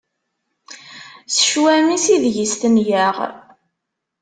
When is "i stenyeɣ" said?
2.45-3.17